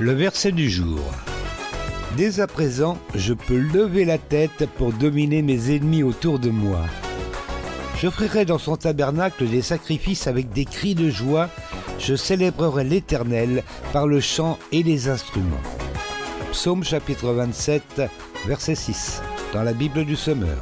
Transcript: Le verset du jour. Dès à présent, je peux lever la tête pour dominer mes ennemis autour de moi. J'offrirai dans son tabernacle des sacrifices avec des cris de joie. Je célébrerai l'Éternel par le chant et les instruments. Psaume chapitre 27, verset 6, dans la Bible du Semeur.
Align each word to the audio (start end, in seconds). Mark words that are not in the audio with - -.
Le 0.00 0.12
verset 0.12 0.52
du 0.52 0.68
jour. 0.68 1.00
Dès 2.16 2.40
à 2.40 2.46
présent, 2.46 2.98
je 3.14 3.34
peux 3.34 3.58
lever 3.58 4.04
la 4.04 4.18
tête 4.18 4.68
pour 4.76 4.92
dominer 4.92 5.42
mes 5.42 5.74
ennemis 5.74 6.02
autour 6.02 6.38
de 6.38 6.50
moi. 6.50 6.80
J'offrirai 8.00 8.44
dans 8.44 8.58
son 8.58 8.76
tabernacle 8.76 9.46
des 9.46 9.62
sacrifices 9.62 10.26
avec 10.26 10.50
des 10.50 10.64
cris 10.64 10.94
de 10.94 11.10
joie. 11.10 11.48
Je 11.98 12.16
célébrerai 12.16 12.84
l'Éternel 12.84 13.62
par 13.92 14.06
le 14.06 14.20
chant 14.20 14.58
et 14.72 14.82
les 14.82 15.08
instruments. 15.08 15.62
Psaume 16.50 16.84
chapitre 16.84 17.32
27, 17.32 18.02
verset 18.46 18.74
6, 18.74 19.22
dans 19.52 19.62
la 19.62 19.72
Bible 19.72 20.04
du 20.04 20.16
Semeur. 20.16 20.58